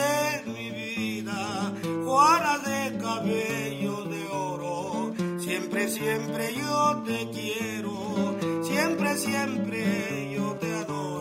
[0.00, 1.72] De mi vida,
[2.04, 5.14] Juana de cabello de oro.
[5.38, 11.19] Siempre, siempre yo te quiero, siempre, siempre yo te adoro.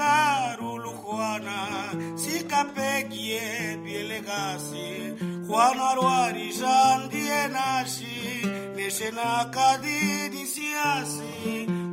[0.00, 4.88] carul Juana, si capegie bielegasi,
[5.46, 8.16] Juana roari jandienasi,
[8.76, 11.34] nesena kadidisiasi,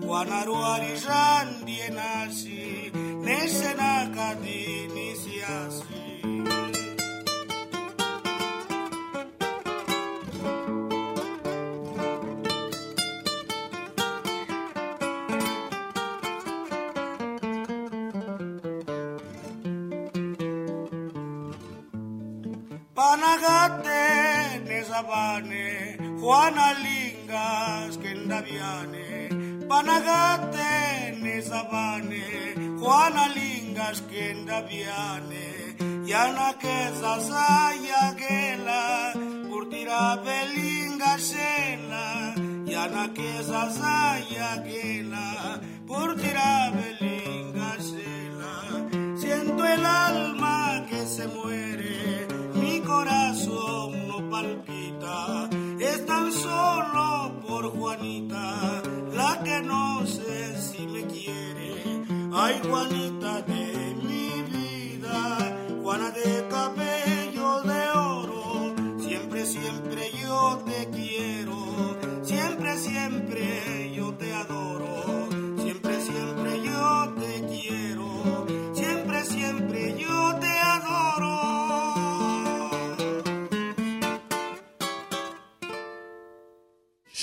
[0.03, 2.63] Juana roari jandienasi,
[3.27, 5.96] nesena kadidisiasi.
[24.97, 29.29] Nezabane, Juana Lingas kendaviane.
[29.67, 35.75] Panagate nezabane, Juana Lingas kendaviane.
[36.07, 39.13] Yana que zasaya gela,
[39.49, 42.33] curtira belinga shela.
[42.65, 49.19] Yana que zasaya gela, curtira belinga shela.
[49.19, 51.66] Siento el alma que se muere
[54.29, 55.49] palpita,
[55.79, 58.81] es tan solo por Juanita,
[59.13, 62.03] la que no sé si me quiere.
[62.33, 63.96] Ay, Juanita de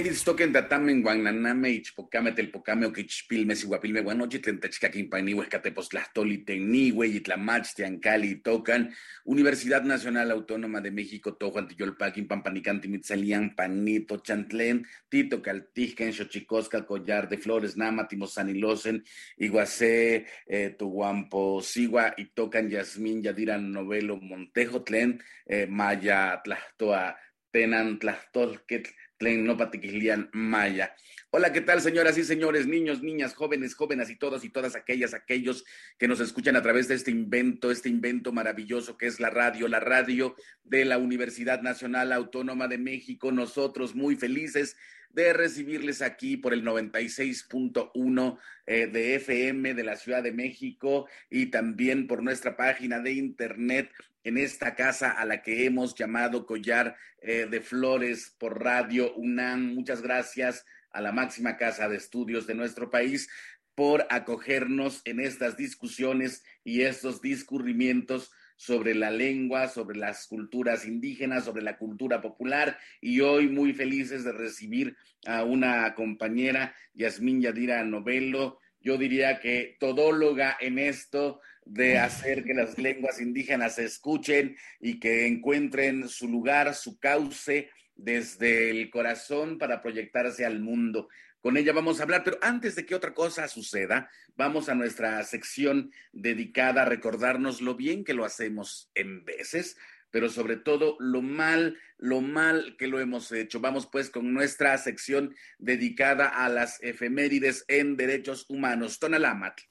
[0.00, 8.88] Queridos toquen datamen guananame ichpocame telpocame oquichpilme siguapilme guanochi tlentechcaquinpaini huescatepostlastoli tenihue itlamach tiancali tocan
[9.26, 17.28] Universidad Nacional Autónoma de México tojuan tiyolpaquin pampanican timitzalian panito chantlen tito caltijken xochicosca collar
[17.28, 19.04] de flores nama timosanilosen
[19.36, 27.18] iguacé eh, tuguampo sigua y tocan yasmin yadiran novelo montejo tlen eh, maya tlastoa
[27.52, 30.96] tenan tlastolquetl Tlenopatiquilian Maya.
[31.30, 35.12] Hola, ¿qué tal, señoras y señores, niños, niñas, jóvenes, jóvenes y todos y todas aquellas,
[35.12, 35.66] aquellos
[35.98, 39.68] que nos escuchan a través de este invento, este invento maravilloso que es la radio,
[39.68, 40.34] la radio
[40.64, 43.30] de la Universidad Nacional Autónoma de México.
[43.30, 44.78] Nosotros muy felices
[45.10, 51.46] de recibirles aquí por el 96.1 eh, de FM de la Ciudad de México y
[51.46, 53.90] también por nuestra página de internet
[54.24, 59.74] en esta casa a la que hemos llamado Collar eh, de Flores por Radio UNAM.
[59.74, 63.28] Muchas gracias a la máxima casa de estudios de nuestro país
[63.74, 71.46] por acogernos en estas discusiones y estos discurrimientos sobre la lengua, sobre las culturas indígenas,
[71.46, 77.82] sobre la cultura popular y hoy muy felices de recibir a una compañera, Yasmín Yadira
[77.84, 81.40] Novelo, yo diría que todóloga en esto
[81.70, 87.70] de hacer que las lenguas indígenas se escuchen y que encuentren su lugar, su cauce
[87.94, 91.08] desde el corazón para proyectarse al mundo.
[91.40, 95.22] Con ella vamos a hablar, pero antes de que otra cosa suceda, vamos a nuestra
[95.22, 99.76] sección dedicada a recordarnos lo bien que lo hacemos en veces,
[100.10, 103.60] pero sobre todo lo mal, lo mal que lo hemos hecho.
[103.60, 108.98] Vamos pues con nuestra sección dedicada a las efemérides en derechos humanos.
[108.98, 109.62] Tonalámatl.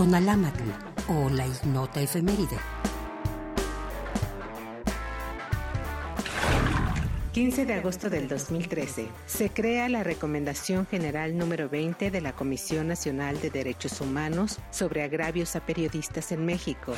[0.00, 0.62] Tonalámatl
[1.08, 2.56] o la ignota efeméride.
[7.34, 12.88] 15 de agosto del 2013 se crea la Recomendación General número 20 de la Comisión
[12.88, 16.94] Nacional de Derechos Humanos sobre agravios a periodistas en México.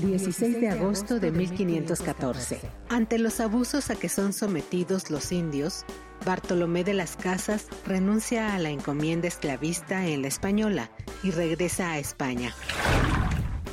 [0.00, 2.60] 16 de agosto de 1514.
[2.90, 5.86] Ante los abusos a que son sometidos los indios,
[6.24, 10.90] Bartolomé de las Casas renuncia a la encomienda esclavista en la Española
[11.22, 12.54] y regresa a España.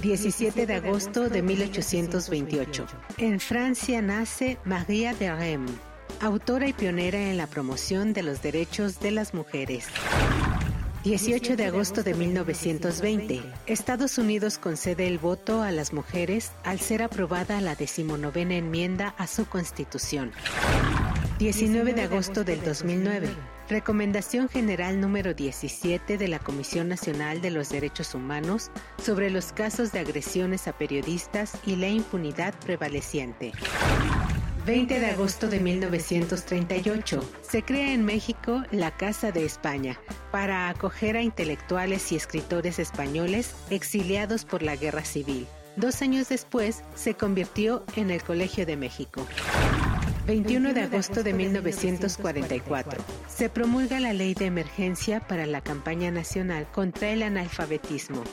[0.01, 2.85] 17 de agosto de 1828.
[3.17, 5.65] En Francia nace Maria de Rem,
[6.19, 9.87] autora y pionera en la promoción de los derechos de las mujeres.
[11.03, 13.41] 18 de agosto de 1920.
[13.65, 19.27] Estados Unidos concede el voto a las mujeres al ser aprobada la decimonovena enmienda a
[19.27, 20.31] su constitución.
[21.43, 23.27] 19 de agosto del 2009.
[23.67, 29.91] Recomendación General número 17 de la Comisión Nacional de los Derechos Humanos sobre los casos
[29.91, 33.51] de agresiones a periodistas y la impunidad prevaleciente.
[34.65, 37.19] 20 de agosto de 1938.
[37.41, 39.99] Se crea en México la Casa de España
[40.31, 45.45] para acoger a intelectuales y escritores españoles exiliados por la Guerra Civil.
[45.75, 49.27] Dos años después se convirtió en el Colegio de México.
[50.25, 53.03] 21 de agosto de 1944.
[53.27, 58.23] Se promulga la ley de emergencia para la campaña nacional contra el analfabetismo.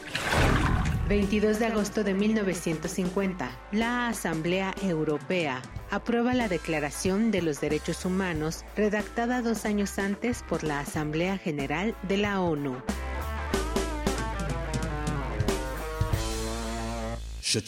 [1.08, 5.60] 22 de agosto de 1950, la Asamblea Europea
[5.90, 11.96] aprueba la Declaración de los Derechos Humanos redactada dos años antes por la Asamblea General
[12.04, 12.76] de la ONU.
[17.50, 17.60] ya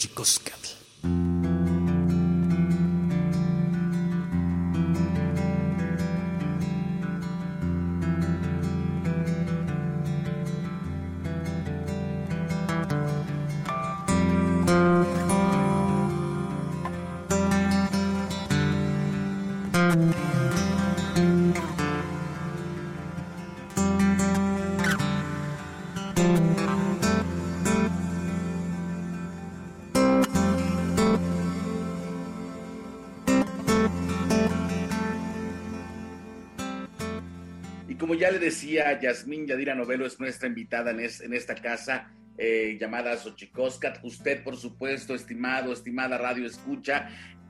[38.33, 44.03] le decía, Yasmín Yadira Novelo es nuestra invitada en, en esta casa eh, llamada Xochicoscat.
[44.03, 47.09] Usted, por supuesto, estimado, estimada Radio Escucha,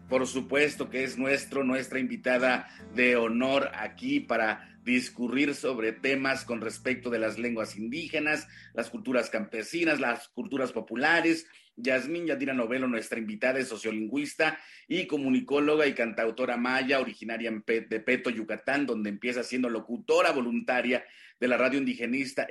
[0.10, 6.62] por supuesto que es nuestro, nuestra invitada de honor aquí para discurrir sobre temas con
[6.62, 13.18] respecto de las lenguas indígenas, las culturas campesinas, las culturas populares, Yasmín Yadira Novelo, nuestra
[13.18, 19.70] invitada, es sociolingüista y comunicóloga y cantautora maya, originaria de Peto, Yucatán, donde empieza siendo
[19.70, 21.04] locutora voluntaria
[21.40, 22.48] de la radio indigenista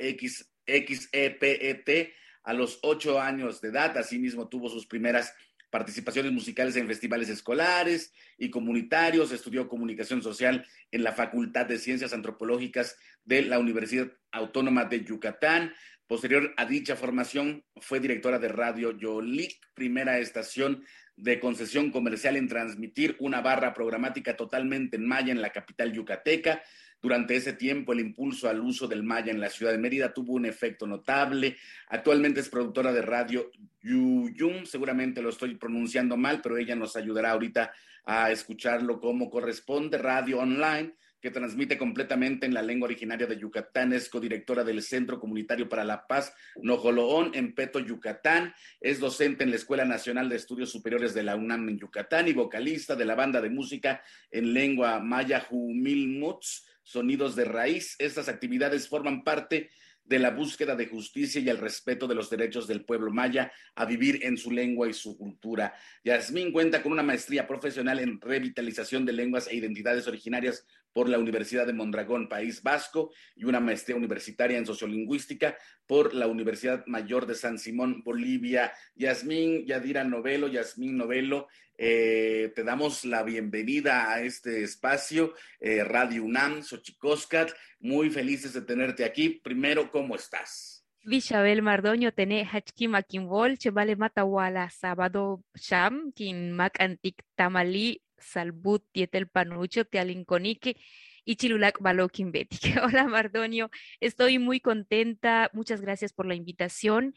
[0.67, 2.13] XEPET
[2.43, 3.97] a los ocho años de edad.
[3.97, 5.33] Asimismo, tuvo sus primeras
[5.73, 12.13] participaciones musicales en festivales escolares y comunitarios, estudió comunicación social en la Facultad de Ciencias
[12.13, 15.73] Antropológicas de la Universidad Autónoma de Yucatán,
[16.07, 20.85] Posterior a dicha formación, fue directora de Radio Yolik, primera estación
[21.17, 26.63] de concesión comercial en transmitir una barra programática totalmente en maya en la capital yucateca.
[27.03, 30.35] Durante ese tiempo, el impulso al uso del maya en la ciudad de Mérida tuvo
[30.35, 31.57] un efecto notable.
[31.89, 33.51] Actualmente es productora de radio
[33.83, 37.73] Yuyum, seguramente lo estoy pronunciando mal, pero ella nos ayudará ahorita
[38.05, 43.93] a escucharlo como corresponde, radio online que transmite completamente en la lengua originaria de Yucatán.
[43.93, 48.53] Es codirectora del Centro Comunitario para la Paz Nojoloón en Peto, Yucatán.
[48.81, 52.33] Es docente en la Escuela Nacional de Estudios Superiores de la UNAM en Yucatán y
[52.33, 57.97] vocalista de la banda de música en lengua maya Humilmuts, Sonidos de Raíz.
[57.99, 59.71] Estas actividades forman parte
[60.05, 63.85] de la búsqueda de justicia y el respeto de los derechos del pueblo maya a
[63.85, 65.75] vivir en su lengua y su cultura.
[66.05, 71.19] Yasmín cuenta con una maestría profesional en revitalización de lenguas e identidades originarias por la
[71.19, 77.27] Universidad de Mondragón, País Vasco, y una maestría universitaria en sociolingüística por la Universidad Mayor
[77.27, 78.73] de San Simón, Bolivia.
[78.95, 81.49] Yasmín Yadira Novelo, Yasmín Novelo,
[81.85, 87.51] eh, te damos la bienvenida a este espacio, eh, Radio UNAM, Xochicoscat.
[87.81, 89.41] Muy felices de tenerte aquí.
[89.43, 90.87] Primero, ¿cómo estás?
[91.03, 99.27] Vishabel Mardoño tene hachkim akinbol, chevale matawala sábado sham, kin mak antik tamali, salbut tietel
[99.27, 100.77] panucho, tealinconique
[101.25, 102.61] y chilulac balokin betik.
[102.85, 105.51] Hola Mardoño, estoy muy contenta.
[105.53, 107.15] Muchas gracias por la invitación.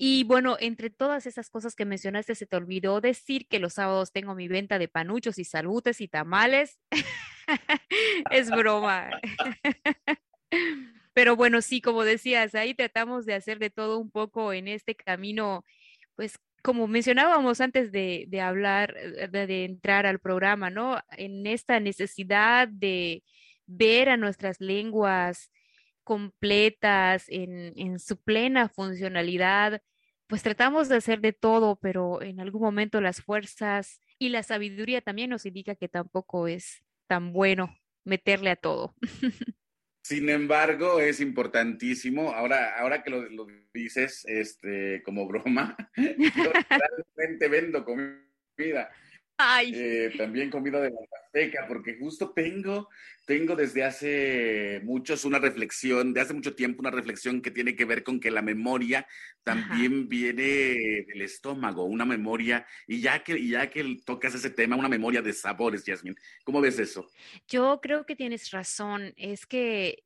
[0.00, 4.12] Y bueno, entre todas esas cosas que mencionaste, se te olvidó decir que los sábados
[4.12, 6.78] tengo mi venta de panuchos y salutes y tamales.
[8.30, 9.10] es broma.
[11.14, 14.94] Pero bueno, sí, como decías, ahí tratamos de hacer de todo un poco en este
[14.94, 15.64] camino,
[16.14, 21.00] pues como mencionábamos antes de, hablar, eh, de, entrar al programa, ¿no?
[21.16, 23.24] En esta necesidad de
[23.66, 25.50] ver a nuestras lenguas
[26.08, 29.82] completas, en, en su plena funcionalidad,
[30.26, 35.02] pues tratamos de hacer de todo, pero en algún momento las fuerzas y la sabiduría
[35.02, 38.94] también nos indica que tampoco es tan bueno meterle a todo.
[40.02, 46.52] Sin embargo, es importantísimo, ahora, ahora que lo, lo dices este, como broma, yo
[47.16, 48.90] realmente vendo comida.
[49.40, 49.72] Ay.
[49.72, 52.88] Eh, también comida de la Azteca, porque justo tengo,
[53.24, 57.84] tengo desde hace muchos una reflexión, de hace mucho tiempo una reflexión que tiene que
[57.84, 59.06] ver con que la memoria
[59.44, 60.06] también Ajá.
[60.08, 60.42] viene
[61.06, 65.22] del estómago, una memoria, y ya que, y ya que tocas ese tema, una memoria
[65.22, 66.16] de sabores, Yasmin.
[66.42, 67.08] ¿Cómo ves eso?
[67.46, 70.02] Yo creo que tienes razón, es que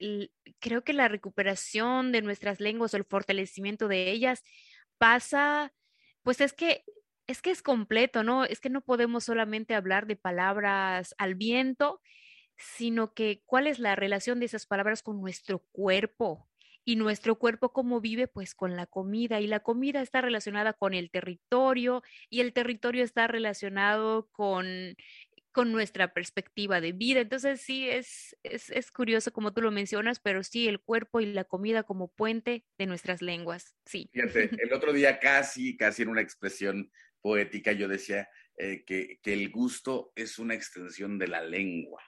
[0.60, 4.42] creo que la recuperación de nuestras lenguas o el fortalecimiento de ellas
[4.98, 5.72] pasa,
[6.22, 6.84] pues es que
[7.32, 8.44] es que es completo, ¿no?
[8.44, 12.00] Es que no podemos solamente hablar de palabras al viento,
[12.56, 16.48] sino que cuál es la relación de esas palabras con nuestro cuerpo
[16.84, 20.94] y nuestro cuerpo cómo vive pues con la comida y la comida está relacionada con
[20.94, 24.94] el territorio y el territorio está relacionado con
[25.52, 27.20] con nuestra perspectiva de vida.
[27.20, 31.26] Entonces sí, es, es, es, curioso como tú lo mencionas, pero sí, el cuerpo y
[31.26, 34.08] la comida como puente de nuestras lenguas, sí.
[34.12, 36.90] Fíjate, el otro día casi, casi en una expresión
[37.22, 42.02] poética yo decía eh, que, que, el gusto es una extensión de la lengua.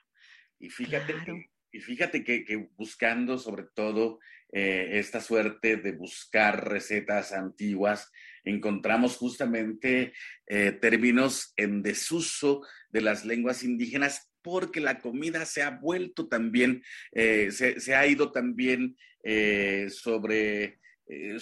[0.59, 1.25] Y fíjate, claro.
[1.25, 4.18] que, y fíjate que, que, buscando sobre todo
[4.52, 8.11] eh, esta suerte de buscar recetas antiguas,
[8.44, 10.12] encontramos justamente
[10.47, 16.83] eh, términos en desuso de las lenguas indígenas porque la comida se ha vuelto también,
[17.14, 18.94] se, se, ha ido también
[19.88, 21.37] sobre eh,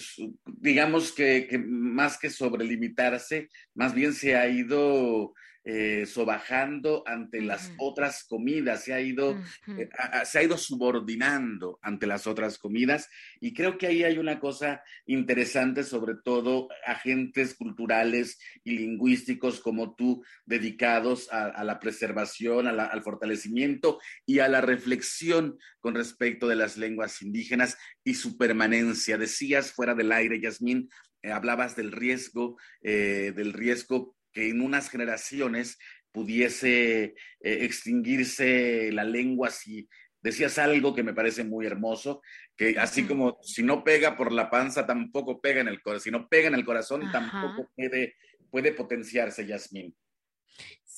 [0.45, 5.33] digamos que, que, más que sobrelimitarse, más bien se ha ido
[5.65, 7.45] eh, sobajando ante uh -huh.
[7.45, 9.79] las otras comidas, se ha, ido, uh -huh.
[9.79, 14.17] eh, a, se ha ido subordinando ante las otras comidas y creo que ahí hay
[14.17, 21.79] una cosa interesante, sobre todo agentes culturales y lingüísticos como tú, dedicados a, a la
[21.79, 27.77] preservación, a la, al fortalecimiento y a la reflexión con respecto de las lenguas indígenas
[28.03, 29.17] y su permanencia.
[29.17, 30.89] Decías fuera del aire, Yasmín,
[31.21, 35.77] eh, hablabas del riesgo, eh, del riesgo que en unas generaciones
[36.11, 39.87] pudiese eh, extinguirse la lengua si
[40.21, 42.21] decías algo que me parece muy hermoso,
[42.55, 46.11] que así como si no pega por la panza, tampoco pega en el corazón, si
[46.11, 47.11] no pega en el corazón, Ajá.
[47.11, 48.15] tampoco puede,
[48.49, 49.93] puede potenciarse, Yasmín.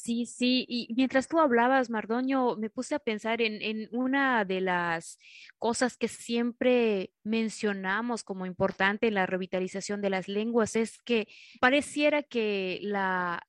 [0.06, 4.62] Sí, sí, y mientras tú hablabas, Mardoño, me puse a pensar en, en, una de
[4.62, 5.18] las
[5.58, 11.28] cosas que siempre mencionamos como importante en la revitalización de las lenguas, es que
[11.60, 13.48] pareciera que la,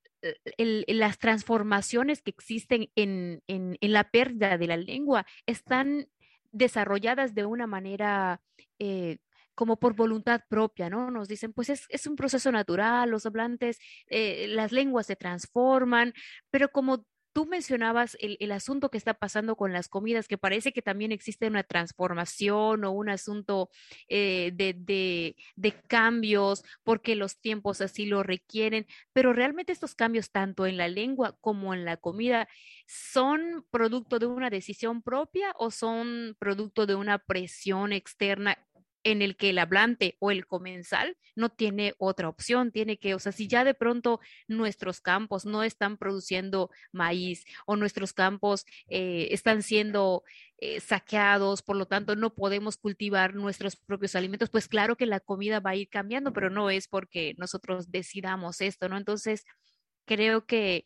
[0.56, 6.08] el, las transformaciones que existen en, en, en, la pérdida de la lengua están
[6.52, 8.40] desarrolladas de una manera
[8.78, 9.18] eh,
[9.56, 11.10] como por voluntad propia, ¿no?
[11.10, 16.12] Nos dicen, pues es, un proceso natural, los hablantes, eh, las lenguas se transforman,
[16.50, 17.04] pero como
[17.36, 21.46] tú mencionabas el, asunto que está pasando con las comidas, que parece que también existe
[21.46, 23.68] una transformación o un asunto
[24.08, 25.34] eh, de,
[25.86, 31.36] cambios porque los tiempos así lo requieren, pero realmente estos cambios tanto en la lengua
[31.42, 32.48] como en la comida
[32.86, 38.65] son producto de una decisión propia o son producto de una presión externa
[39.06, 43.20] en el que el hablante o el comensal no tiene otra opción, tiene que, o
[43.20, 49.28] sea, si ya de pronto nuestros campos no están produciendo maíz o nuestros campos eh,
[49.30, 50.24] están siendo
[50.58, 55.20] eh, saqueados, por lo tanto no podemos cultivar nuestros propios alimentos, pues claro que la
[55.20, 58.96] comida va a ir cambiando, pero no es porque nosotros decidamos esto, ¿no?
[58.96, 59.44] Entonces,
[60.04, 60.84] creo que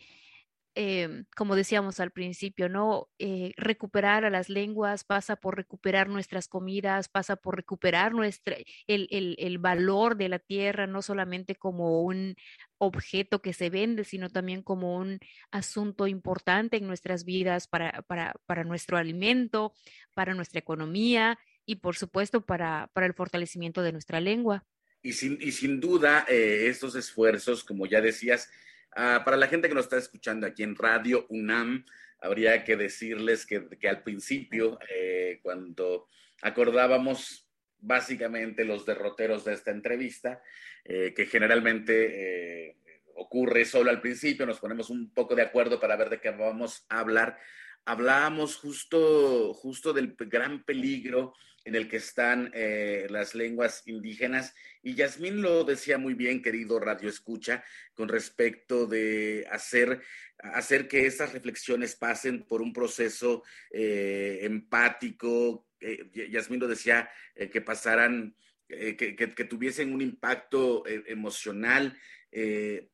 [0.82, 3.10] Em, como decíamos al principio, ¿no?
[3.18, 8.56] Eh, recuperar a las lenguas pasa por recuperar nuestras comidas, pasa por recuperar nuestra,
[8.86, 12.34] el, el, el, valor de la tierra, no solamente como un
[12.78, 15.18] objeto que se vende, sino también como un
[15.50, 19.74] asunto importante en nuestras vidas para, para, para nuestro alimento,
[20.14, 24.64] para nuestra economía y, por supuesto, para, para el fortalecimiento de nuestra lengua.
[25.02, 28.48] Y sin, y sin duda, eh, estos esfuerzos, como ya decías,
[28.92, 31.84] Ah, para la gente que nos está escuchando aquí en Radio UNAM,
[32.20, 36.08] habría que decirles que, al principio, eh, cuando
[36.42, 40.42] acordábamos básicamente los derroteros de esta entrevista,
[40.84, 42.76] eh, que generalmente eh,
[43.14, 46.84] ocurre solo al principio, nos ponemos un poco de acuerdo para ver de qué vamos
[46.88, 47.38] a hablar.
[47.84, 51.32] Hablábamos justo, justo del gran peligro
[51.64, 54.54] en el que están eh, las lenguas indígenas.
[54.82, 57.64] Y Yasmín lo decía muy bien, querido Radio Escucha,
[57.94, 60.00] con respecto de hacer,
[60.38, 65.66] hacer que esas reflexiones pasen por un proceso eh, empático.
[65.80, 67.10] Eh, Yasmín lo decía,
[67.52, 68.34] que pasaran,
[68.68, 71.96] que, que, tuviesen un impacto emocional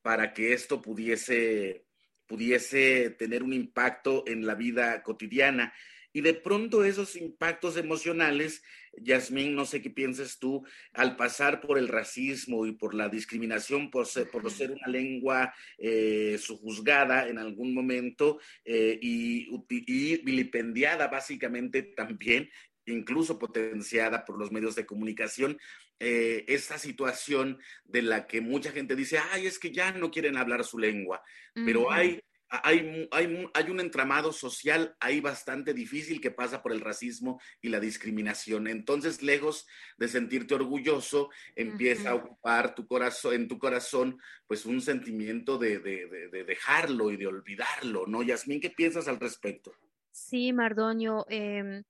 [0.02, 1.84] para que esto pudiese,
[2.26, 5.74] pudiese tener un impacto en la vida cotidiana.
[6.16, 8.62] Y de pronto esos impactos emocionales,
[8.96, 13.90] Yasmín, no sé qué piensas tú, al pasar por el racismo y por la discriminación
[13.90, 21.08] por ser, por ser una lengua eh, sujuzgada en algún momento eh, y, y vilipendiada
[21.08, 22.48] básicamente también,
[22.86, 25.58] incluso potenciada por los medios de comunicación,
[26.00, 30.38] eh, esta situación de la que mucha gente dice, ay, es que ya no quieren
[30.38, 36.30] hablar su lengua, pero hay hay, hay, hay, un entramado social ahí bastante difícil que
[36.30, 38.68] pasa por el racismo y la discriminación.
[38.68, 39.66] Entonces, lejos
[39.98, 45.80] de sentirte orgulloso, empieza a ocupar tu corazón, en tu corazón pues un sentimiento de,
[45.80, 48.22] de, de, dejarlo y de olvidarlo, ¿no?
[48.22, 49.72] Yasmín, ¿qué piensas al respecto?
[50.12, 51.82] Sí, Mardoño, em,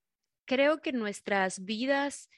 [0.47, 2.31] creo que nuestras vidas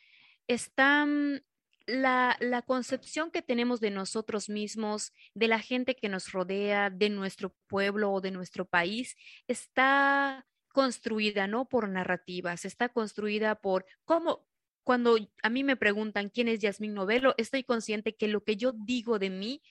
[0.48, 1.44] están
[1.88, 7.08] la, la, concepción que tenemos de nosotros mismos, de la gente que nos rodea, de
[7.08, 14.46] nuestro pueblo o de nuestro país, está construida no por narrativas, está construida por cómo,
[14.84, 18.72] cuando a mí me preguntan quién es Yasmín Novelo, estoy consciente que lo que yo
[18.72, 19.62] digo de mí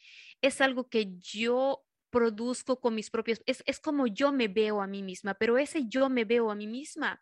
[0.41, 4.87] es algo que yo produzco con mis propios, es, es como yo me veo a
[4.87, 7.21] mí misma, pero ese yo me veo a mí misma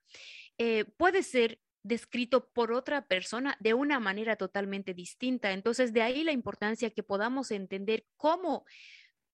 [0.57, 5.51] eh, puede ser descrito por otra persona de una manera totalmente distinta.
[5.51, 8.65] Entonces, de ahí la importancia que podamos entender cómo,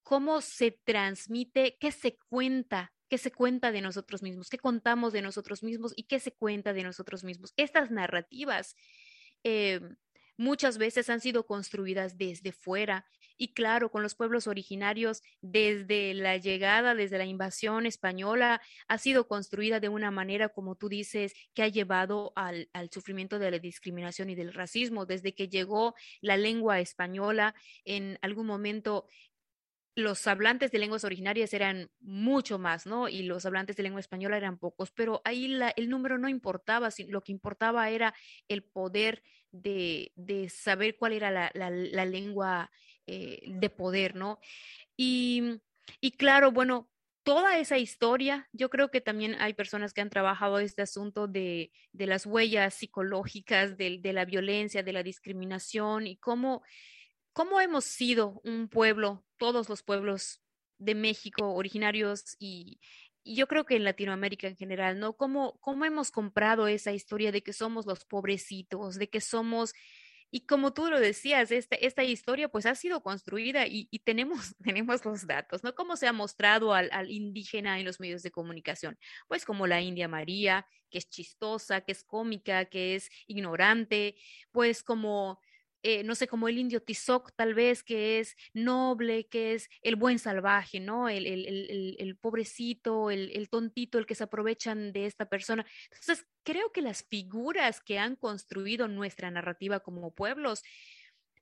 [0.03, 5.21] cómo se transmite, qué se cuenta, qué se cuenta de nosotros mismos, qué contamos de
[5.21, 7.53] nosotros mismos y qué se cuenta de nosotros mismos.
[7.55, 8.75] Estas narrativas
[9.45, 9.79] eh,
[10.37, 13.05] muchas veces han sido construidas desde fuera
[13.41, 19.27] y claro, con los pueblos originarios, desde la llegada, desde la invasión española, ha sido
[19.27, 23.57] construida de una manera, como tú dices, que ha llevado al, al sufrimiento de la
[23.57, 25.07] discriminación y del racismo.
[25.07, 29.07] Desde que llegó la lengua española, en algún momento
[29.95, 33.09] los hablantes de lenguas originarias eran mucho más, ¿no?
[33.09, 36.89] Y los hablantes de lengua española eran pocos, pero ahí la, el número no importaba,
[37.09, 38.13] lo que importaba era
[38.47, 42.71] el poder de, de saber cuál era la, la, lengua
[43.07, 44.39] eh, de poder, ¿no?
[44.97, 45.59] Y,
[45.99, 46.89] y claro, bueno,
[47.23, 51.71] toda esa historia, yo creo que también hay personas que han trabajado este asunto de,
[51.91, 56.63] de las huellas psicológicas, de, de, la violencia, de la discriminación y cómo,
[57.33, 60.41] cómo hemos sido un pueblo, todos los pueblos
[60.77, 62.79] de México originarios y
[63.23, 65.13] yo creo que en Latinoamérica en general, ¿no?
[65.13, 69.73] ¿Cómo, cómo hemos comprado esa historia de que somos los pobrecitos, de que somos
[70.33, 75.03] y como tú lo decías, este, esta historia pues ha sido construida y, tenemos, tenemos
[75.03, 75.75] los datos, ¿no?
[75.75, 78.97] ¿Cómo se ha mostrado al, indígena en los medios de comunicación?
[79.27, 84.15] Pues como la India María, que es chistosa, que es cómica, que es ignorante,
[84.53, 85.41] pues como
[85.83, 89.95] eh, no sé, como el indio Tizoc, tal vez, que es noble, que es el
[89.95, 91.09] buen salvaje, ¿no?
[91.09, 95.65] El, el, pobrecito, el, tontito, el que se aprovechan de esta persona.
[95.91, 100.61] Entonces, creo que las figuras que han construido nuestra narrativa como pueblos,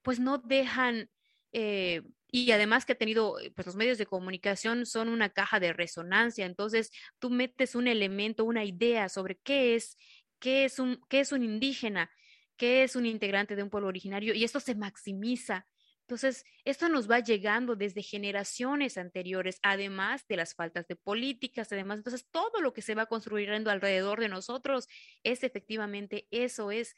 [0.02, 1.10] pues no dejan...
[1.52, 5.74] Eh, y además que ha tenido, pues los medios de comunicación son una caja de
[5.74, 9.98] resonancia, entonces tú metes un elemento, una idea sobre qué es,
[10.38, 12.12] qué es un, qué es un indígena,
[12.60, 15.66] qué es un integrante de un pueblo originario y esto se maximiza.
[16.02, 22.00] Entonces, esto nos va llegando desde generaciones anteriores, además de las faltas de políticas, además,
[22.00, 24.88] entonces todo lo que se va construyendo alrededor de nosotros
[25.24, 26.96] es efectivamente eso, es,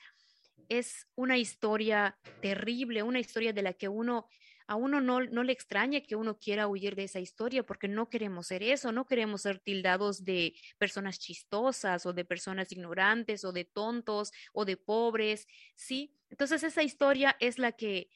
[0.68, 4.28] es una historia terrible, una historia de la que uno
[4.72, 8.10] a uno no, no, le extraña que uno quiera huir de esa historia porque no
[8.10, 13.52] queremos ser eso, no queremos ser tildados de personas chistosas o de personas ignorantes o
[13.52, 16.16] de tontos o de pobres, ¿sí?
[16.30, 18.08] Entonces esa historia es la que,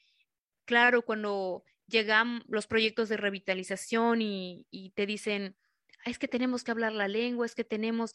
[0.64, 5.58] claro, cuando llegan los proyectos de revitalización y, y te dicen,
[6.06, 8.14] es que tenemos que hablar la lengua, es que tenemos,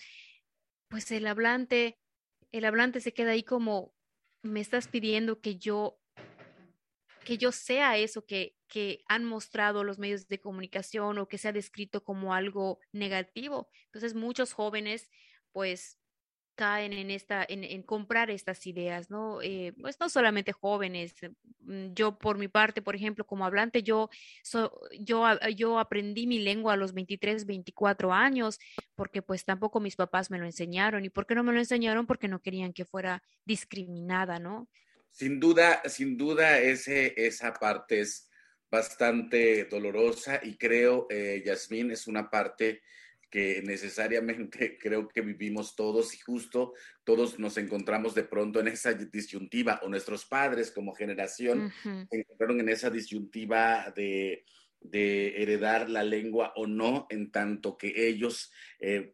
[0.88, 2.00] pues el hablante,
[2.52, 3.94] el hablante se queda ahí como,
[4.42, 6.01] me estás pidiendo que yo
[7.24, 11.48] que yo sea eso que, que han mostrado los medios de comunicación o que se
[11.48, 13.70] ha descrito como algo negativo.
[13.86, 15.10] Entonces muchos jóvenes
[15.52, 16.02] pues
[16.56, 19.42] caen en esta, en, comprar estas ideas, ¿no?
[19.42, 21.16] Eh, pues no solamente jóvenes.
[21.60, 24.10] Mm, yo por mi parte, por ejemplo, como hablante, yo,
[25.00, 28.60] yo, yo aprendí mi lengua a los 23, 24 años,
[28.96, 31.06] porque pues tampoco mis papás me lo enseñaron.
[31.06, 32.06] ¿Y por qué no me lo enseñaron?
[32.06, 34.68] Porque no querían que fuera discriminada, ¿no?
[35.12, 38.30] Sin duda, sin duda, ese, esa parte es
[38.72, 42.82] bastante dolorosa y creo, eh, Yasmín, es una parte
[43.30, 48.94] que necesariamente creo que vivimos todos y justo todos nos encontramos de pronto en esa
[48.94, 54.46] disyuntiva o nuestros padres como generación se encontraron en esa disyuntiva de,
[54.84, 59.14] heredar la lengua o no, en tanto que ellos, eh,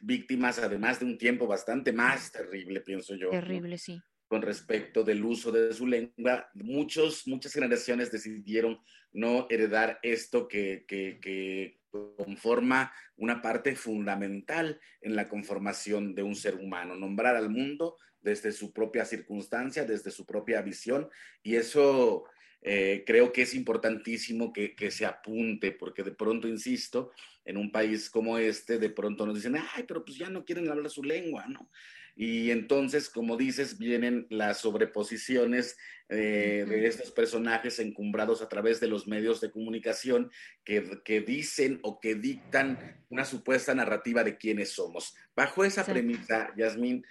[0.00, 3.28] víctimas además de un tiempo bastante más terrible, pienso yo.
[3.28, 6.48] Terrible, sí con respecto del uso de su lengua.
[6.54, 8.80] Muchos, muchas generaciones decidieron
[9.12, 11.76] no heredar esto que, que,
[12.16, 18.52] conforma una parte fundamental en la conformación de un ser humano, nombrar al mundo desde
[18.52, 21.10] su propia circunstancia, desde su propia visión,
[21.42, 22.24] y eso
[22.62, 27.10] eh, creo que es importantísimo que, que, se apunte, porque de pronto, insisto,
[27.44, 30.70] en un país como este, de pronto nos dicen, ay, pero pues ya no quieren
[30.70, 31.68] hablar su lengua, ¿no?
[32.14, 35.76] Y entonces, como dices, vienen las sobreposiciones
[36.08, 40.30] eh, de estos personajes encumbrados a través de los medios de comunicación
[40.64, 45.14] que, que, dicen o que dictan una supuesta narrativa de quiénes somos.
[45.34, 47.04] Bajo esa premisa, Yasmín,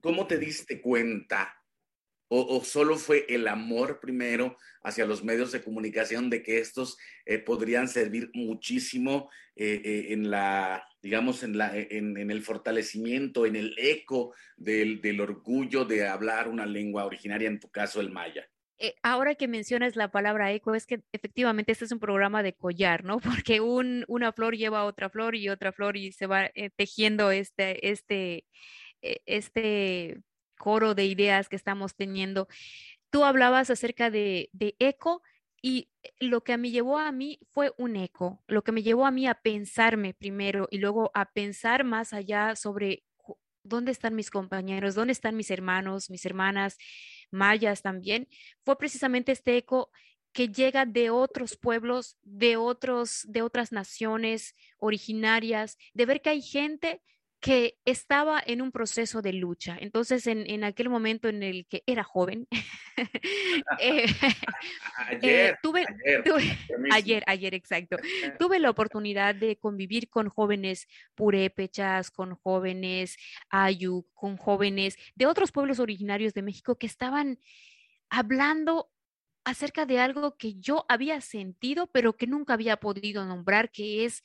[0.00, 1.57] ¿cómo te diste cuenta
[2.28, 7.38] o, solo fue el amor primero hacia los medios de comunicación de que estos eh,
[7.38, 13.74] podrían servir muchísimo eh, eh, en la, digamos, en, la, en, el fortalecimiento, en el
[13.78, 18.46] eco del, del, orgullo de hablar una lengua originaria, en tu caso el maya?
[19.02, 23.02] ahora que mencionas la palabra eco, es que efectivamente este es un programa de collar,
[23.02, 23.18] ¿no?
[23.44, 27.90] Porque un, una flor lleva otra flor y otra flor y se va tejiendo este,
[27.90, 28.44] este,
[29.00, 30.22] este
[30.58, 32.48] coro de ideas que estamos teniendo.
[33.10, 35.22] Tú hablabas acerca de, eco
[35.62, 35.88] y
[36.20, 39.26] lo que me llevó a mí fue un eco, lo que me llevó a mí
[39.26, 43.04] a pensarme primero y luego a pensar más allá sobre
[43.62, 46.76] dónde están mis compañeros, dónde están mis hermanos, mis hermanas,
[47.30, 48.28] mayas también,
[48.64, 49.90] fue precisamente este eco
[50.32, 56.42] que llega de otros pueblos, de otros de otras naciones originarias, de ver que hay
[56.42, 57.02] gente
[57.40, 59.76] que estaba en un proceso de lucha.
[59.80, 62.48] Entonces, en, aquel momento en el que era joven,
[63.80, 64.06] eh,
[65.22, 65.86] eh, tuve,
[66.92, 67.96] ayer, ayer, exacto,
[68.38, 73.16] tuve la oportunidad de convivir con jóvenes purépechas, con jóvenes
[73.50, 77.38] ayu, con jóvenes de otros pueblos originarios de México que estaban
[78.10, 78.90] hablando
[79.44, 84.22] acerca de algo que yo había sentido, pero que nunca había podido nombrar, que es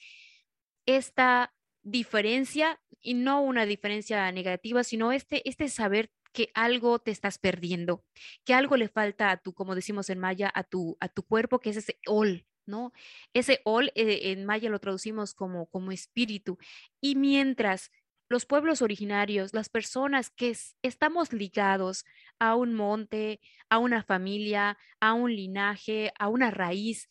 [0.85, 7.37] esta diferencia y no una diferencia negativa, sino este, este saber que algo te estás
[7.37, 8.03] perdiendo,
[8.43, 11.59] que algo le falta a tu, como decimos en maya, a tu, a tu cuerpo,
[11.59, 12.91] que es ese ol, ¿no?
[13.33, 16.57] Ese ol eh, en maya lo traducimos como, como espíritu.
[16.99, 17.91] Y mientras
[18.29, 22.03] los pueblos originarios, las personas que estamos ligados
[22.39, 27.09] a un monte, a una familia, a un linaje, a una raíz,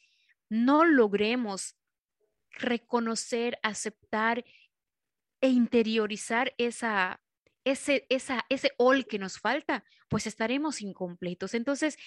[0.48, 1.76] no logremos
[2.50, 4.44] reconocer, aceptar
[5.42, 7.20] e interiorizar esa,
[7.64, 11.52] ese, esa, ese ol que nos falta, pues estaremos incompletos.
[11.52, 11.98] Entonces,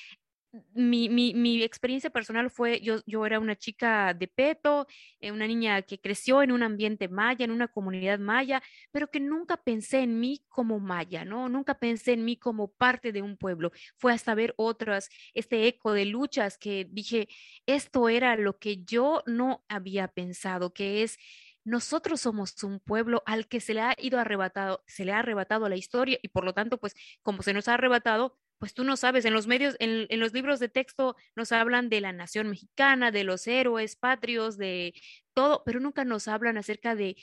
[0.73, 4.87] mi, mi, mi, experiencia personal fue, yo, yo era una chica de peto,
[5.19, 9.19] eh, una niña que creció en un ambiente maya, en una comunidad maya, pero que
[9.19, 11.49] nunca pensé en mí como maya, ¿no?
[11.49, 13.71] Nunca pensé en mí como parte de un pueblo.
[13.97, 17.27] Fue hasta ver otras, este eco de luchas que dije,
[17.65, 21.17] esto era lo que yo no había pensado, que es
[21.65, 25.67] nosotros somos un pueblo al que se le ha ido arrebatado, se le ha arrebatado
[25.67, 28.95] la historia y por lo tanto, pues como se nos ha arrebatado, pues tú no
[28.95, 33.11] sabes, en los medios, en, los libros de texto nos hablan de la nación mexicana,
[33.11, 34.93] de los héroes patrios, de
[35.33, 37.17] todo, pero nunca nos hablan acerca de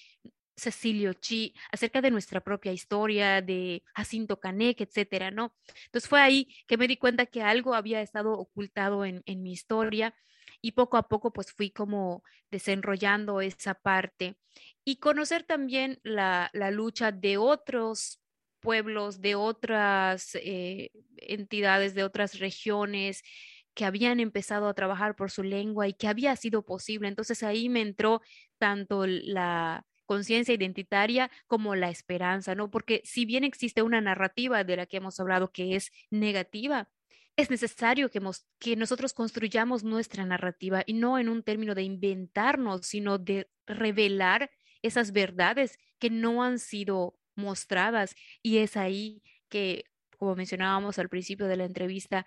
[0.57, 5.55] Cecilio Chi, acerca de nuestra propia historia, de Jacinto Canek, etcétera, ¿no?
[5.87, 9.53] Entonces fue ahí que me di cuenta que algo había estado ocultado en, en mi
[9.53, 10.15] historia
[10.63, 14.39] y poco a poco pues fui como desenrollando esa parte
[14.85, 18.21] y conocer también la, la lucha de otros
[18.61, 23.23] pueblos, de otras eh, entidades, de otras regiones
[23.75, 27.09] que habían empezado a trabajar por su lengua y que había sido posible.
[27.09, 28.23] Entonces ahí me entró
[28.59, 32.71] tanto la conciencia identitaria como la esperanza, ¿no?
[32.71, 36.89] Porque si bien existe una narrativa de la que hemos hablado que es negativa,
[37.37, 38.21] es necesario que,
[38.59, 44.51] que nosotros construyamos nuestra narrativa y no en un término de inventarnos, sino de revelar
[44.83, 48.15] esas verdades que no han sido mostradas.
[48.43, 49.85] Y es ahí que,
[50.19, 52.27] como mencionábamos al principio de la entrevista,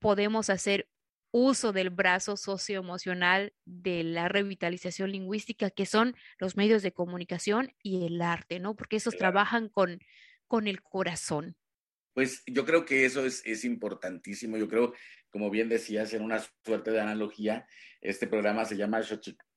[0.00, 0.88] podemos hacer
[1.32, 8.06] uso del brazo socioemocional de la revitalización lingüística, que son los medios de comunicación y
[8.06, 8.74] el arte, ¿no?
[8.74, 10.00] Porque esos trabajan con,
[10.48, 11.56] con el corazón.
[12.12, 14.56] Pues yo creo que eso es, es importantísimo.
[14.56, 14.94] Yo creo,
[15.30, 17.66] como bien decías, en una suerte de analogía,
[18.00, 19.00] este programa se llama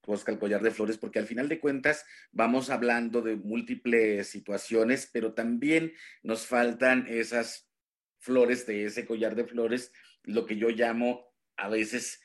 [0.05, 5.33] Oscar Collar de Flores, porque al final de cuentas vamos hablando de múltiples situaciones, pero
[5.33, 7.69] también nos faltan esas
[8.19, 9.91] flores de ese collar de flores,
[10.23, 12.21] lo que yo llamo a veces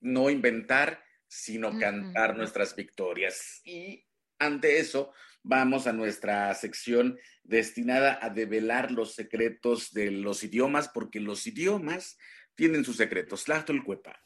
[0.00, 3.60] no inventar, sino cantar nuestras victorias.
[3.64, 4.06] Y
[4.38, 5.12] ante eso,
[5.42, 12.16] vamos a nuestra sección destinada a develar los secretos de los idiomas, porque los idiomas
[12.54, 13.44] tienen sus secretos.
[13.84, 14.20] Cuepa.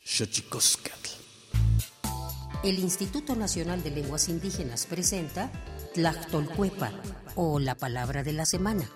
[2.65, 5.51] El Instituto Nacional de Lenguas Indígenas presenta
[5.95, 6.93] Tlachtolcuepa
[7.35, 8.91] o la palabra de la semana.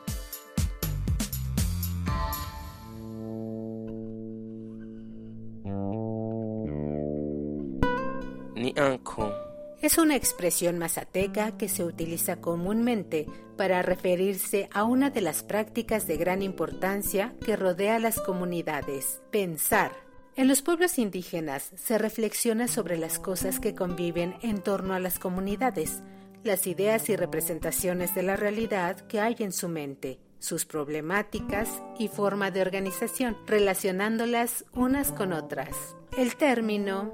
[9.90, 13.26] Es una expresión mazateca que se utiliza comúnmente
[13.56, 19.20] para referirse a una de las prácticas de gran importancia que rodea a las comunidades,
[19.32, 19.90] pensar
[20.36, 25.18] en los pueblos indígenas se reflexiona sobre las cosas que conviven en torno a las
[25.18, 26.04] comunidades,
[26.44, 32.06] las ideas y representaciones de la realidad que hay en su mente, sus problemáticas y
[32.06, 35.96] forma de organización, relacionándolas unas con otras.
[36.16, 37.12] El término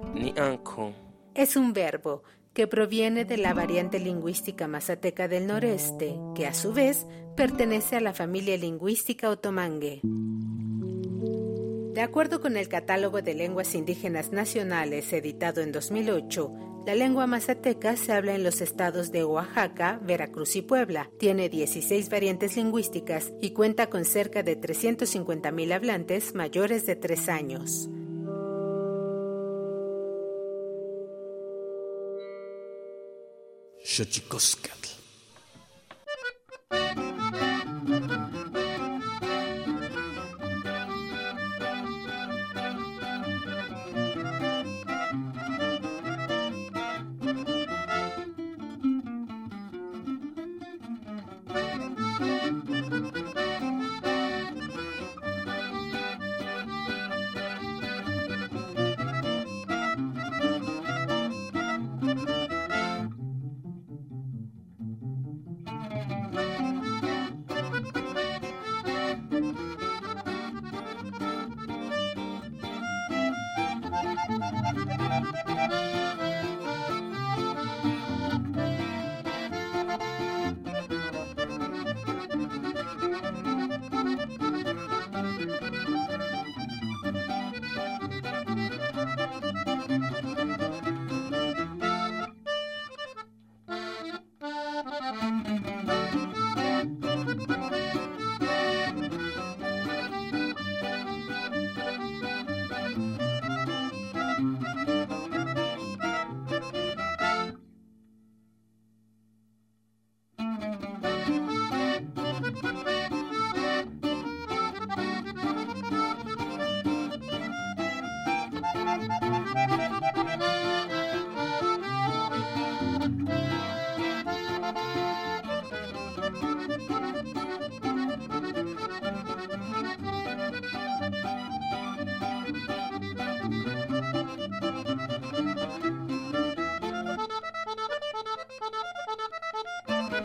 [1.35, 2.23] es un verbo
[2.57, 8.01] que proviene de la variante lingüística mazateca del noreste, que a su vez pertenece a
[8.01, 10.01] la familia lingüística otomangue.
[11.93, 17.95] De acuerdo con el Catálogo de Lenguas Indígenas Nacionales editado en 2008, la lengua mazateca
[17.95, 21.11] se habla en los estados de Oaxaca, Veracruz y Puebla.
[21.19, 27.91] Tiene 16 variantes lingüísticas y cuenta con cerca de 350.000 hablantes mayores de 3 años.
[33.87, 34.86] Szycikowskiego.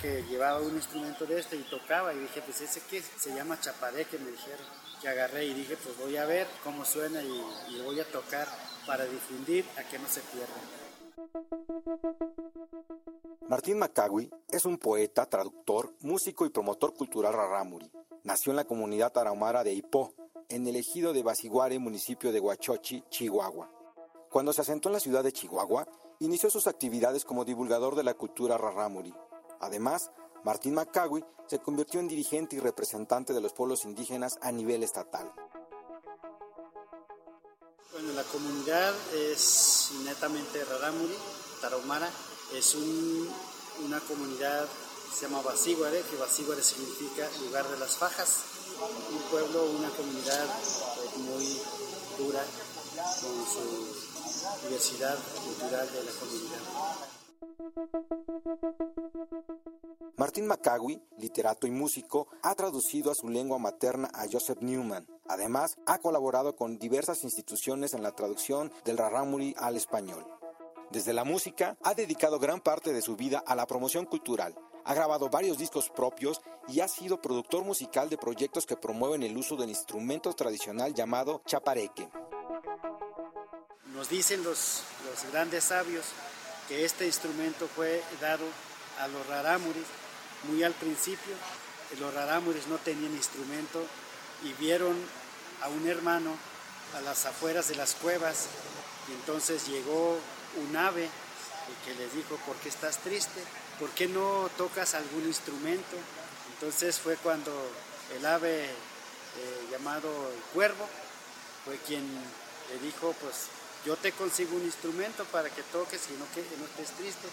[0.00, 3.60] Que llevaba un instrumento de este y tocaba y dije, pues ese que se llama
[3.60, 4.66] chapareque, me dijeron.
[5.00, 8.48] Que agarré y dije, pues voy a ver cómo suena y, y voy a tocar
[8.86, 10.54] para difundir a que no se pierda.
[13.48, 17.90] Martín Macagui es un poeta, traductor, músico y promotor cultural rarámuri.
[18.24, 20.12] Nació en la comunidad tarahumara de Ipó,
[20.48, 23.70] en el ejido de Basiguare, municipio de Huachochi, Chihuahua.
[24.30, 25.86] Cuando se asentó en la ciudad de Chihuahua,
[26.18, 29.14] inició sus actividades como divulgador de la cultura rarámuri.
[29.60, 30.10] Además,
[30.44, 35.32] Martín Macagui se convirtió en dirigente y representante de los pueblos indígenas a nivel estatal.
[37.92, 41.16] Bueno, la comunidad es netamente rarámuri,
[41.60, 42.08] tarahumara,
[42.54, 42.76] es
[43.84, 44.68] una comunidad
[45.14, 48.36] se llama Basíguare, que Basíguare significa lugar de las fajas,
[49.10, 51.60] un pueblo, una comunidad eh, muy
[52.18, 52.44] dura
[53.20, 53.96] con su
[54.68, 56.60] diversidad cultural de la comunidad.
[60.38, 65.04] Martín Macagui, literato y músico, ha traducido a su lengua materna a Joseph Newman.
[65.26, 70.24] Además, ha colaborado con diversas instituciones en la traducción del rarámuri al español.
[70.92, 74.54] Desde la música, ha dedicado gran parte de su vida a la promoción cultural.
[74.84, 79.36] Ha grabado varios discos propios y ha sido productor musical de proyectos que promueven el
[79.36, 82.08] uso del instrumento tradicional llamado chapareque.
[83.92, 86.04] Nos dicen los, los grandes sabios
[86.68, 88.44] que este instrumento fue dado
[89.00, 89.86] a los rarámuris
[90.44, 91.34] muy al principio.
[91.98, 93.84] Los rarámuris no tenían instrumento
[94.44, 94.96] y vieron
[95.62, 96.36] a un hermano
[96.96, 98.46] a las afueras de las cuevas
[99.08, 100.18] y entonces llegó
[100.56, 101.08] un ave
[101.84, 103.42] que les dijo, ¿por qué estás triste?
[103.78, 105.96] ¿Por qué no tocas algún instrumento?
[106.54, 107.52] Entonces fue cuando
[108.16, 110.88] el ave eh, llamado el cuervo
[111.64, 113.48] fue quien le dijo, pues
[113.84, 117.28] yo te consigo un instrumento para que toques y no, que, no estés triste.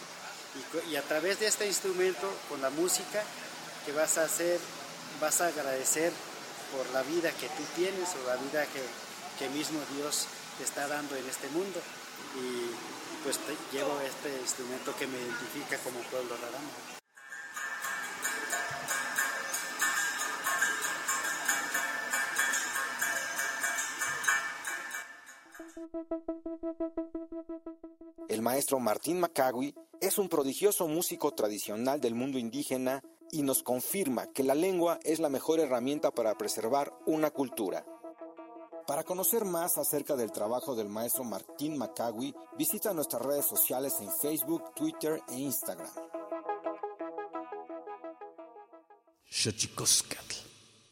[0.90, 3.24] Y, a través de este instrumento, con la música
[3.86, 4.60] que vas a hacer,
[5.20, 6.12] vas a agradecer
[6.72, 8.82] por la vida que tú tienes o la vida que,
[9.40, 11.82] que mismo Dios te está dando en este mundo.
[12.36, 13.40] Y, pues
[13.74, 16.96] llevo este instrumento que me identifica como pueblo raramo.
[27.48, 27.65] El
[28.46, 34.44] maestro Martín Macagui es un prodigioso músico tradicional del mundo indígena y nos confirma que
[34.44, 37.84] la lengua es la mejor herramienta para preservar una cultura.
[38.86, 44.12] Para conocer más acerca del trabajo del maestro Martín Macagui, visita nuestras redes sociales en
[44.12, 45.90] Facebook, Twitter e Instagram.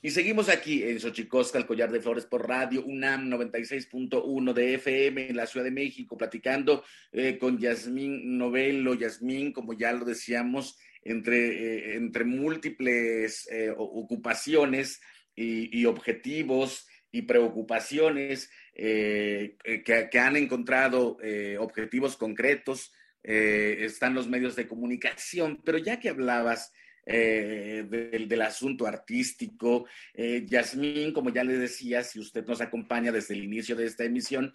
[0.06, 5.30] Y seguimos aquí en Xochicosca, el collar de flores por radio, UNAM 96.1 de FM
[5.30, 8.96] en la Ciudad de México, platicando eh, con Yasmín Novelo.
[8.96, 15.00] Yasmín, como ya lo decíamos, entre, eh, entre múltiples eh, ocupaciones
[15.36, 21.18] y objetivos y preocupaciones, que, han encontrado
[21.60, 26.72] objetivos concretos, están los medios de comunicación, pero ya que hablabas
[27.06, 29.86] del, asunto artístico,
[30.16, 34.54] Yasmín, como ya le decía, si usted nos acompaña desde el inicio de esta emisión,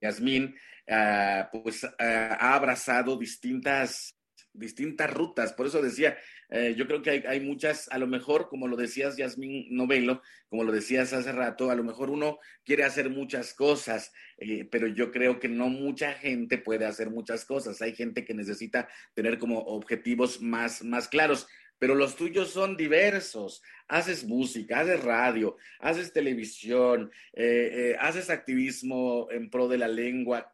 [0.00, 0.54] Yasmín,
[0.88, 4.14] ah, pues ah, ha abrazado distintas
[4.58, 5.52] distintas rutas.
[5.52, 6.18] Por eso decía,
[6.50, 10.64] eh, yo creo que hay, muchas, a lo mejor, como lo decías, Yasmín Novelo, como
[10.64, 15.10] lo decías hace rato, a lo mejor uno quiere hacer muchas cosas, eh, pero yo
[15.12, 17.80] creo que no mucha gente puede hacer muchas cosas.
[17.82, 21.46] Hay gente que necesita tener como objetivos más, más claros.
[21.78, 23.62] Pero los tuyos son diversos.
[23.88, 30.52] Haces música, haces radio, haces televisión, eh, haces activismo en pro de la lengua.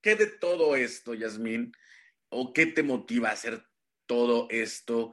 [0.00, 1.72] ¿Qué de todo esto, Yasmín?
[2.34, 3.64] o qué te motiva a hacer
[4.06, 5.12] todo esto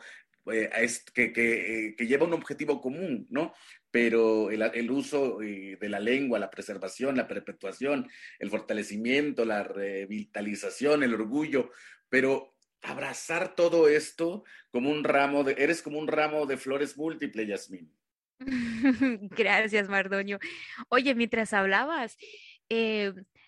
[0.52, 0.70] eh,
[1.14, 3.54] que, eh, que, lleva un objetivo común, ¿no?
[3.92, 11.04] Pero el, uso eh, de la lengua, la preservación, la perpetuación, el fortalecimiento, la revitalización,
[11.04, 11.72] el orgullo,
[12.10, 12.51] pero
[12.82, 17.94] abrazar todo esto como un ramo de, eres como un ramo de flores múltiples, Yasmín.
[19.38, 20.40] Gracias, Mardoño.
[20.90, 22.18] Oye, mientras hablabas,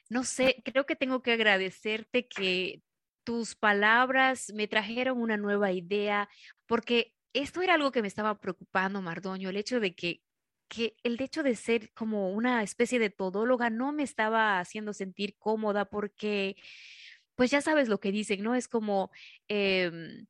[0.09, 2.81] no sé, creo que tengo que agradecerte que
[3.23, 6.29] tus palabras me trajeron una nueva idea,
[6.65, 10.21] porque esto era algo que me estaba preocupando, Mardoño, el hecho de que,
[10.67, 15.35] que el hecho de ser como una especie de todóloga no me estaba haciendo sentir
[15.37, 16.57] cómoda porque,
[17.35, 18.55] pues ya sabes lo que dicen, ¿no?
[18.55, 19.11] Es como...
[19.47, 20.25] Em,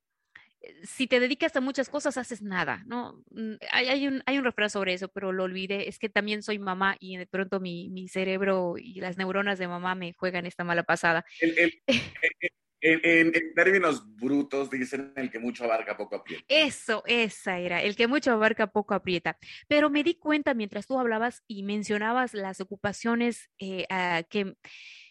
[0.83, 3.21] si te dedicas a muchas cosas, haces nada, ¿no?
[3.31, 5.89] Mm, hay, hay, un, hay un refrán sobre eso, pero lo olvidé.
[5.89, 9.67] Es que también soy mamá y de pronto mi, mi cerebro y las neuronas de
[9.67, 11.25] mamá me juegan esta mala pasada.
[11.41, 11.81] El, el,
[12.83, 16.43] en, términos brutos, dicen el que mucho abarca, poco aprieta.
[16.49, 19.37] Eso, esa era, el que mucho abarca, poco aprieta.
[19.67, 23.85] Pero me di cuenta mientras tú hablabas y mencionabas las ocupaciones eh,
[24.29, 24.55] que,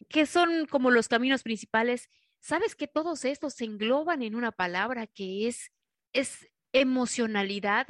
[0.08, 2.10] que son como los caminos principales,
[2.40, 5.72] sabes que todos estos se engloban en una palabra que es,
[6.12, 7.86] es emocionalidad,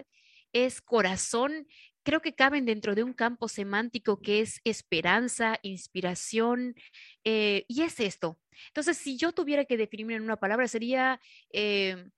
[0.53, 1.67] es corazón,
[2.03, 6.75] creo que caben dentro de un campo semántico que es esperanza, inspiración,
[7.25, 8.39] eh, y es esto.
[8.69, 11.21] Entonces, si yo tuviera que definirme en una palabra, sería
[11.53, 12.11] eh,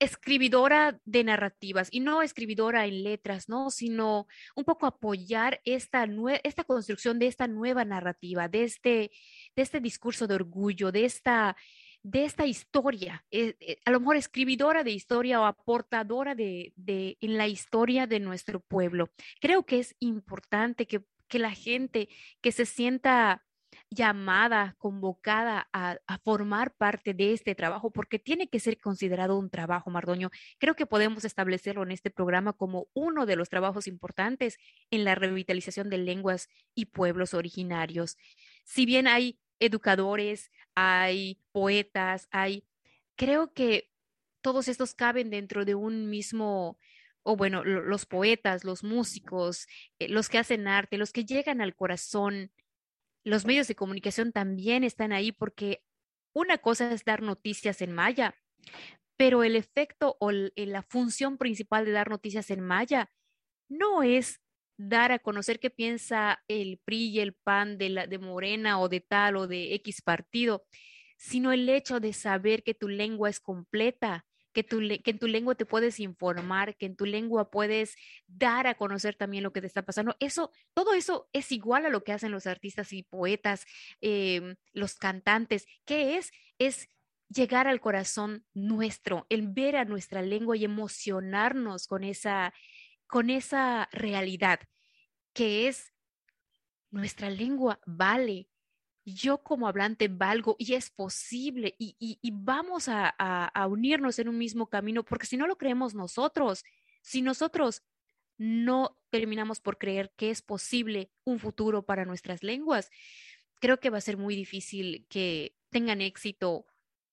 [0.00, 3.70] escribidora de narrativas, y no escribidora en letras, ¿no?
[3.70, 4.26] Sino
[4.56, 6.08] un poco apoyar esta,
[6.42, 9.10] esta construcción de esta nueva narrativa, de este,
[9.54, 11.56] de este discurso de orgullo, de esta
[12.02, 16.72] de esta historia, eh, eh, a lo mejor escribidora de historia o aportadora de,
[17.20, 19.10] en la historia de nuestro pueblo.
[19.40, 22.08] Creo que es importante que, la gente
[22.40, 23.44] que se sienta
[23.88, 29.48] llamada, convocada a, a, formar parte de este trabajo, porque tiene que ser considerado un
[29.48, 30.30] trabajo, Mardoño.
[30.58, 34.58] Creo que podemos establecerlo en este programa como uno de los trabajos importantes
[34.90, 38.16] en la revitalización de lenguas y pueblos originarios.
[38.64, 42.64] Si bien hay educadores, hay poetas, hay...
[43.16, 43.90] Creo que
[44.40, 46.78] todos estos caben dentro de un mismo,
[47.22, 49.66] o bueno, los poetas, los músicos,
[49.98, 52.50] eh, los que hacen arte, los que llegan al corazón,
[53.24, 55.82] los medios de comunicación también están ahí porque
[56.32, 58.34] una cosa es dar noticias en maya,
[59.16, 63.10] pero el efecto o la función principal de dar noticias en maya
[63.68, 64.40] no es
[64.88, 68.88] dar a conocer qué piensa el PRI y el PAN de, la, de Morena o
[68.88, 70.64] de tal o de X partido,
[71.18, 74.24] sino el hecho de saber que tu lengua es completa,
[74.54, 77.94] que, tu, que en tu lengua te puedes informar, que en tu lengua puedes
[78.26, 80.16] dar a conocer también lo que te está pasando.
[80.18, 83.66] Eso, todo eso es igual a lo que hacen los artistas y poetas,
[84.00, 85.66] em, los cantantes.
[85.84, 86.32] ¿Qué es?
[86.58, 86.88] Es
[87.28, 92.54] llegar al corazón nuestro, el ver a nuestra lengua y emocionarnos con esa,
[93.10, 94.60] con esa realidad
[95.32, 95.92] que es
[96.90, 98.48] nuestra lengua vale.
[99.04, 104.68] Yo como hablante valgo y es posible y, vamos a, a unirnos en un mismo
[104.68, 106.64] camino porque si no lo creemos nosotros,
[107.02, 107.82] si nosotros
[108.38, 112.90] no terminamos por creer que es posible un futuro para nuestras lenguas,
[113.60, 116.66] creo que va a ser muy difícil que tengan éxito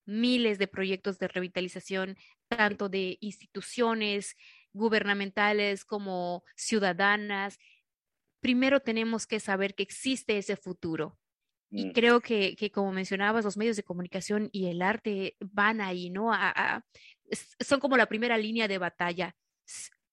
[0.04, 2.16] miles de proyectos de revitalización,
[2.48, 4.36] tanto de instituciones,
[4.78, 7.58] gubernamentales como ciudadanas,
[8.40, 11.18] primero tenemos que saber que existe ese futuro.
[11.70, 11.92] Y mm.
[11.92, 16.32] creo que, como mencionabas, los medios de comunicación y el arte van ahí, ¿no?
[17.60, 19.36] son como la primera línea de batalla.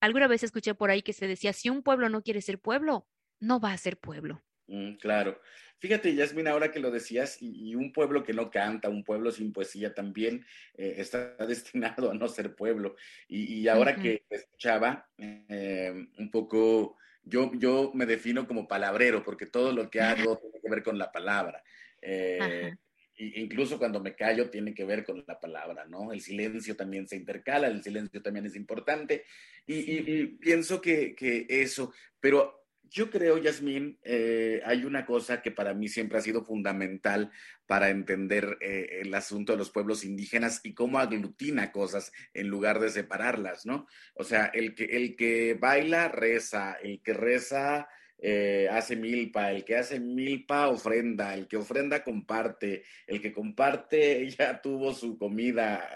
[0.02, 3.08] Alguna vez escuché por ahí que se decía, si un pueblo no quiere ser pueblo,
[3.40, 4.44] no va a ser pueblo.
[4.68, 5.40] Mm, claro.
[5.80, 9.52] Fíjate, Yasmin, ahora que lo decías, y, un pueblo que no canta, un pueblo sin
[9.52, 10.46] poesía también
[10.76, 12.96] eh, está destinado a no ser pueblo.
[13.28, 19.72] Y, ahora que escuchaba eh, un poco, yo, yo me defino como palabrero, porque todo
[19.72, 21.62] lo que hago tiene que ver con la palabra.
[22.02, 22.74] Eh,
[23.18, 26.12] incluso cuando me callo tiene que ver con la palabra, ¿no?
[26.12, 29.26] El silencio también se intercala, el silencio también es importante.
[29.68, 35.74] Y, pienso que, que, eso, pero yo creo, Yasmín, eh, hay una cosa que para
[35.74, 37.32] mí siempre ha sido fundamental
[37.68, 42.80] para entender eh, el asunto de los pueblos indígenas y cómo aglutina cosas en lugar
[42.80, 43.88] de separarlas, ¿no?
[44.16, 49.66] O sea, el que, el que baila, reza, el que reza, eh, hace milpa, el
[49.66, 55.88] que hace milpa ofrenda, el que ofrenda comparte, el que comparte ya tuvo su comida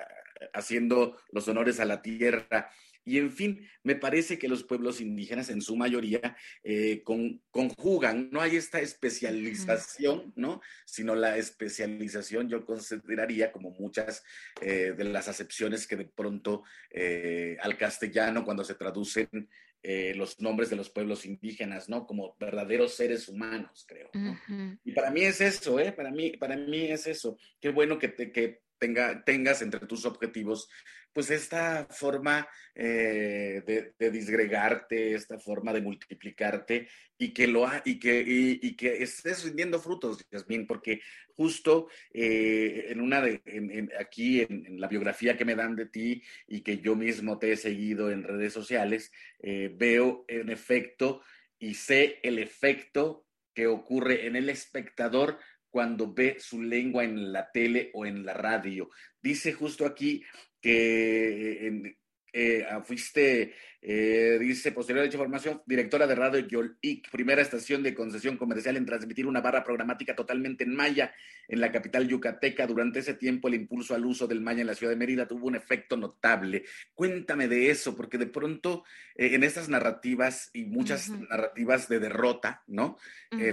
[0.53, 2.69] haciendo los honores a la tierra.
[3.09, 7.01] Y en fin, me parece que los pueblos indígenas en su mayoría eh,
[7.49, 10.61] conjugan, no hay esta especialización, ¿no?
[10.85, 14.23] Sino la especialización yo consideraría como muchas
[14.61, 19.49] eh, de las acepciones que de pronto eh, al castellano cuando se traducen
[20.15, 22.05] los nombres de los pueblos indígenas, ¿no?
[22.05, 24.11] Como verdaderos seres humanos, creo.
[24.83, 25.93] Y para mí es eso, ¿eh?
[25.93, 27.37] Para mí, para mí es eso.
[27.61, 30.69] Qué bueno que, te, que tenga, tengas entre tus objetivos
[31.13, 38.23] pues esta forma eh, de, disgregarte, esta forma de multiplicarte y que lo y que,
[38.25, 41.01] y, que estés rindiendo frutos, Yasmin, porque
[41.35, 43.41] justo eh, en una de
[43.99, 47.57] aquí en, la biografía que me dan de ti y que yo mismo te he
[47.57, 51.21] seguido en redes sociales, eh, veo en efecto
[51.57, 55.39] y sé el efecto que ocurre en el espectador
[55.69, 58.89] cuando ve su lengua en la tele o en la radio.
[59.21, 60.23] Dice justo aquí
[60.61, 61.95] que
[62.31, 67.81] eh, ah, fuiste, eh, dice, posterior a dicha formación, directora de Radio Yolic, primera estación
[67.81, 71.13] de concesión comercial en transmitir una barra programática totalmente en maya
[71.47, 72.67] en la capital yucateca.
[72.67, 75.47] Durante ese tiempo, el impulso al uso del maya en la ciudad de Mérida tuvo
[75.47, 76.65] un efecto notable.
[76.93, 78.83] Cuéntame de eso, porque de pronto
[79.15, 82.97] eh, en estas narrativas y muchas narrativas de derrota, ¿no?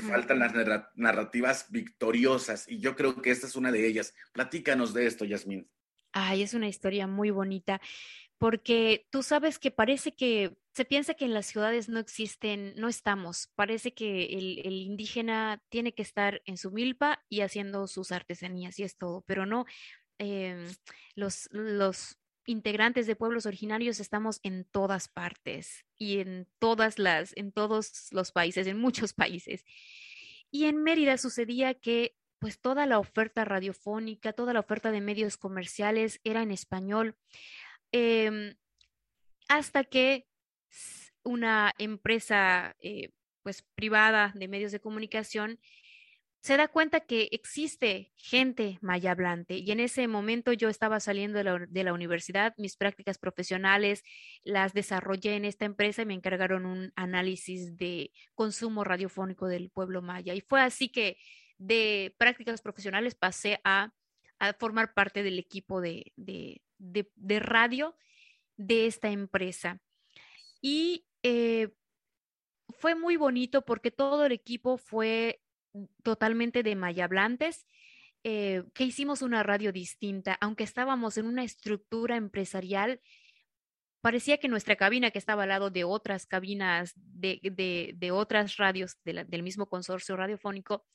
[0.01, 0.53] Faltan las
[0.95, 4.15] narrativas victoriosas y yo creo que esta es una de ellas.
[4.33, 5.69] Platícanos de esto, Yasmín.
[6.19, 7.79] Ay, es una historia muy bonita
[8.39, 12.89] porque tú sabes que parece que se piensa que en las ciudades no existen, no
[12.89, 18.79] estamos, parece que el, indígena tiene que estar en su milpa y haciendo sus artesanías
[18.79, 19.65] y es todo, pero no,
[20.19, 20.67] em,
[21.15, 27.53] los, los integrantes de pueblos originarios estamos en todas partes y en todas las, en
[27.53, 29.65] todos los países, en muchos países.
[30.51, 35.37] Y en Mérida sucedía que pues toda la oferta radiofónica, toda la oferta de medios
[35.37, 37.17] comerciales era en español.
[37.99, 38.55] Em,
[39.49, 40.27] hasta que
[41.25, 43.09] una empresa eh,
[43.43, 45.59] pues privada de medios de comunicación
[46.43, 49.57] se da cuenta que existe gente maya hablante.
[49.57, 54.03] Y en ese momento yo estaba saliendo de la, universidad, mis prácticas profesionales
[54.45, 60.03] las desarrollé en esta empresa y me encargaron un análisis de consumo radiofónico del pueblo
[60.03, 60.35] maya.
[60.35, 61.17] Y fue así que
[61.57, 63.91] de prácticas profesionales pasé a,
[64.59, 67.97] formar parte del equipo de, de, radio
[68.57, 69.81] de esta empresa.
[70.61, 71.75] Y eh,
[72.79, 75.43] fue muy bonito porque todo el equipo fue
[76.03, 77.67] totalmente de mayablantes,
[78.25, 83.01] eh, que hicimos una radio distinta, aunque estábamos en una estructura empresarial.
[84.01, 87.41] Parecía que nuestra cabina, que estaba al lado de otras cabinas de,
[87.97, 90.87] de, otras radios del mismo consorcio radiofónico,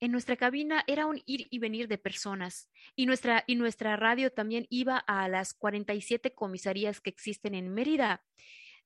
[0.00, 4.30] en nuestra cabina era un ir y venir de personas y nuestra, y nuestra radio
[4.30, 8.24] también iba a las 47 comisarías que existen en Mérida,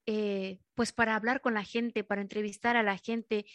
[0.07, 3.47] eh, pues para hablar con la gente, para entrevistar a la gente.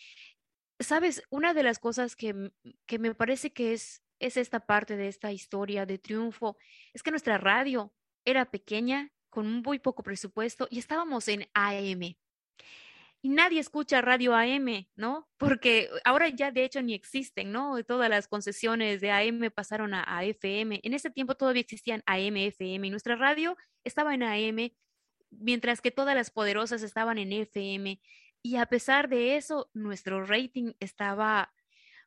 [0.80, 2.52] Sabes, una de las cosas que,
[2.86, 6.58] que me parece que es, es esta parte de esta historia de triunfo,
[6.94, 7.94] es que nuestra radio
[8.26, 12.16] era pequeña, con muy poco presupuesto y estábamos en AM
[13.26, 15.28] y nadie escucha radio AM, ¿no?
[15.38, 17.84] Porque ahora ya de hecho ni existen, ¿no?
[17.84, 20.80] Todas las concesiones de AM pasaron a, FM.
[20.84, 24.70] En ese tiempo todavía existían AM, FM nuestra radio estaba en AM,
[25.32, 28.00] mientras que todas las poderosas estaban en FM.
[28.44, 31.52] Y a pesar de eso, nuestro rating estaba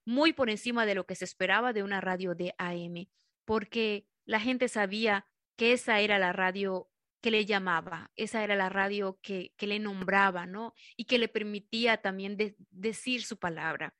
[0.04, 3.08] muy por encima de lo que se esperaba de una radio de AM,
[3.44, 6.88] porque la gente sabía que esa era la radio
[7.20, 10.74] que le llamaba, esa era la radio que, le nombraba, ¿no?
[10.96, 12.36] Y que le permitía también
[12.70, 13.94] decir su palabra.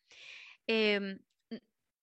[0.66, 1.18] Em,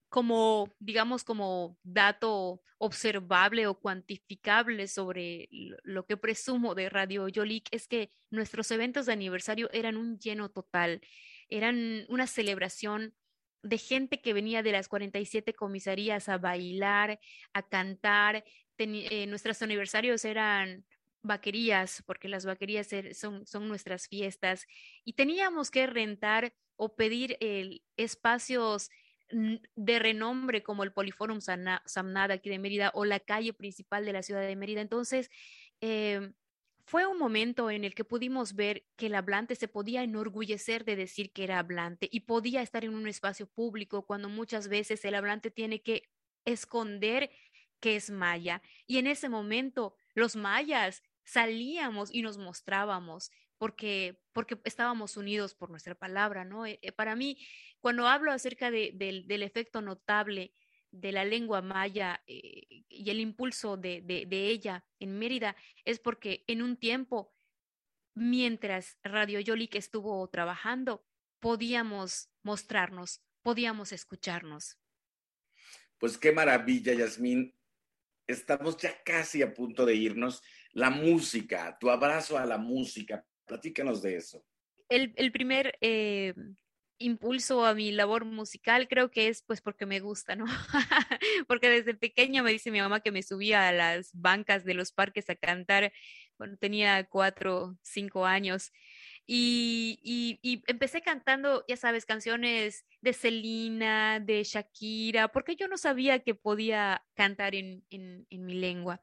[0.09, 5.47] como, digamos, como dato observable o cuantificable sobre
[5.83, 10.49] lo que presumo de Radio Yolik es que nuestros eventos de aniversario eran un lleno
[10.49, 11.01] total,
[11.49, 13.13] eran una celebración
[13.61, 17.19] de gente que venía de las 47 comisarías a bailar,
[17.53, 18.43] a cantar.
[18.77, 20.85] Eh, nuestros aniversarios eran
[21.25, 24.65] vaquerías, porque las vaquerías er, son, son nuestras fiestas,
[25.03, 28.89] y teníamos que rentar o pedir el, espacios
[29.29, 34.21] de renombre como el Poliforum Samnada aquí de Mérida o la calle principal de la
[34.21, 34.81] ciudad de Mérida.
[34.81, 35.29] Entonces,
[35.81, 36.33] em,
[36.85, 40.95] fue un momento en el que pudimos ver que el hablante se podía enorgullecer de
[40.95, 45.15] decir que era hablante y podía estar en un espacio público cuando muchas veces el
[45.15, 46.03] hablante tiene que
[46.45, 47.31] esconder
[47.79, 48.61] que es maya.
[48.85, 55.69] Y en ese momento los mayas salíamos y nos mostrábamos porque, porque estábamos unidos por
[55.69, 56.65] nuestra palabra, ¿no?
[56.65, 57.37] Eh, eh, para mí,
[57.79, 60.53] cuando hablo acerca del efecto notable
[60.91, 66.43] de la lengua maya eh, y el impulso de, de, ella en Mérida, es porque
[66.47, 67.33] en un tiempo,
[68.13, 71.05] mientras Radio Yolik estuvo trabajando,
[71.39, 74.77] podíamos mostrarnos, podíamos escucharnos.
[75.97, 77.53] Pues qué maravilla, Yasmín.
[78.27, 80.41] Estamos ya casi a punto de irnos
[80.75, 83.25] la música, tu abrazo a la música.
[83.45, 84.45] Platícanos de eso.
[84.89, 86.33] El, primer eh,
[86.99, 90.45] impulso a mi labor musical creo que es pues porque me gusta, ¿no?
[91.47, 94.91] porque desde pequeña me dice mi mamá que me subía a las bancas de los
[94.91, 95.93] parques a cantar
[96.35, 98.73] cuando tenía cuatro, cinco años.
[99.25, 106.35] Y, empecé cantando, ya sabes, canciones de Selena, de Shakira, porque yo no sabía que
[106.35, 109.01] podía cantar en, en mi lengua.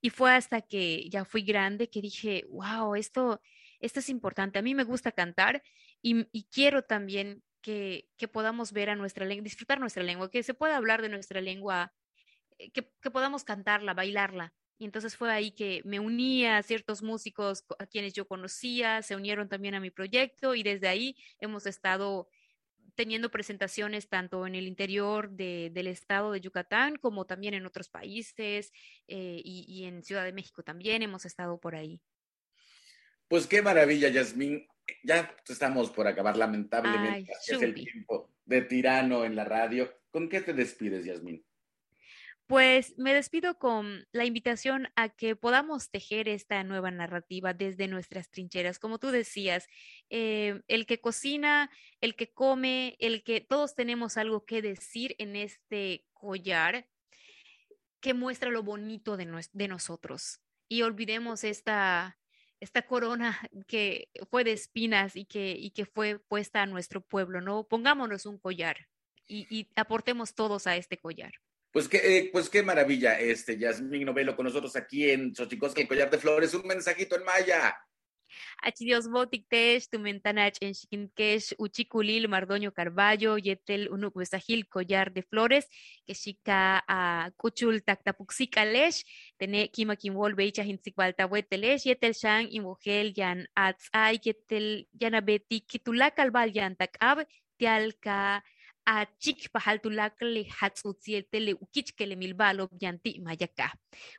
[0.00, 3.40] Y fue hasta que ya fui grande que dije, wow, esto,
[3.80, 4.58] esto es importante.
[4.58, 5.62] A mí me gusta cantar
[6.02, 10.76] y, quiero también que, podamos ver a nuestra lengua, disfrutar nuestra lengua, que se pueda
[10.76, 11.92] hablar de nuestra lengua,
[12.58, 14.54] eh, que, podamos cantarla, bailarla.
[14.78, 19.14] Y entonces fue ahí que me uní a ciertos músicos a quienes yo conocía, se
[19.14, 22.28] unieron también a mi proyecto y desde ahí hemos estado
[23.00, 28.74] teniendo presentaciones tanto en el interior del estado de Yucatán como también en otros países
[29.08, 31.98] eh, y, en Ciudad de México también hemos estado por ahí.
[33.26, 34.68] Pues qué maravilla, Yasmín.
[35.02, 37.32] Ya estamos por acabar, lamentablemente.
[37.46, 39.90] es el tiempo de tirano en la radio.
[40.10, 41.42] ¿Con qué te despides, Yasmín?
[42.50, 48.28] Pues me despido con la invitación a que podamos tejer esta nueva narrativa desde nuestras
[48.28, 48.80] trincheras.
[48.80, 49.68] Como tú decías,
[50.08, 51.70] eh, el que cocina,
[52.00, 56.88] el que come, el que todos tenemos algo que decir en este collar
[58.00, 59.26] que muestra lo bonito de,
[59.68, 60.40] nosotros.
[60.68, 62.18] Y olvidemos esta,
[62.58, 63.38] esta corona
[63.68, 67.62] que fue de espinas y que, y que fue puesta a nuestro pueblo, ¿no?
[67.68, 68.88] Pongámonos un collar
[69.28, 71.30] y aportemos todos a este collar.
[71.72, 75.86] Pues qué, eh, pues qué maravilla, este Yasmín Novelo con nosotros aquí en Xochicosca, el
[75.86, 76.52] collar de flores.
[76.54, 77.76] Un mensajito en maya.
[78.62, 84.14] Achidios botiktesh, tumentanach en Chiquinquesh, Uchiculil, Mardoño Carballo, Yetel Unuk
[84.68, 85.68] collar de flores,
[86.06, 89.04] que chica a Cuchul Tactapuxicalesh,
[89.36, 95.64] Tene Kima Kimwol Beicha Yetel Shang y Mugel Yan Atzai, Yetel Yanabeti,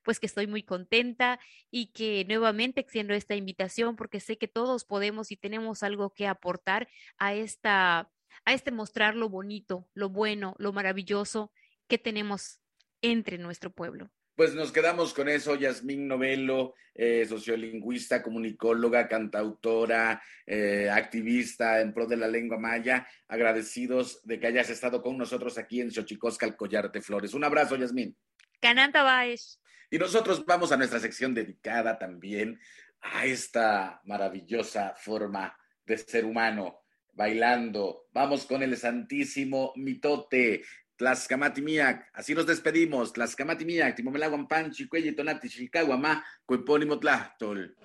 [0.04, 4.86] Pues que estoy muy contenta y que nuevamente extiendo esta invitación porque sé que todos
[4.86, 8.10] podemos y tenemos algo que aportar a esta
[8.46, 11.52] a este mostrar lo bonito, lo bueno, lo maravilloso
[11.88, 12.62] que tenemos
[13.02, 14.10] entre nuestro pueblo.
[14.42, 22.08] Pues nos quedamos con eso, Yasmín Novelo, eh, sociolingüista, comunicóloga, cantautora, eh, activista en pro
[22.08, 26.56] de la lengua maya, agradecidos de que hayas estado con nosotros aquí en Xochicosca, el
[26.56, 27.36] Collar de Flores.
[27.36, 28.18] Un abrazo, Yasmín.
[28.60, 29.62] Cananta Baez.
[29.92, 32.60] Y nosotros vamos a nuestra sección dedicada también
[33.00, 36.80] a esta maravillosa forma de ser humano,
[37.14, 38.08] bailando.
[38.12, 40.64] Vamos con el Santísimo Mitote,
[41.02, 43.12] Tlaxcamati miak, así nos despedimos.
[43.12, 47.76] Tlaxcamati miak, timomelaguan panchi, cuello tonati, chicaguamá, cuepónimo tlachtol.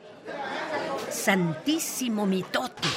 [1.09, 2.89] Santísimo mitote.